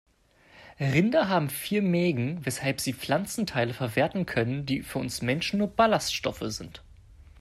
Rinder 0.79 1.29
haben 1.29 1.51
vier 1.51 1.83
Mägen, 1.83 2.43
weshalb 2.43 2.81
sie 2.81 2.91
Pflanzenteile 2.91 3.71
verwerten 3.75 4.25
können, 4.25 4.65
die 4.65 4.81
für 4.81 4.97
uns 4.97 5.21
Menschen 5.21 5.59
nur 5.59 5.67
Ballaststoffe 5.67 6.41
sind. 6.47 6.83